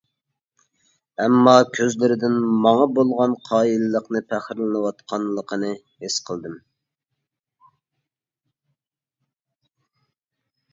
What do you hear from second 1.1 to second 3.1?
ئەمما كۆزلىرىدىن ماڭا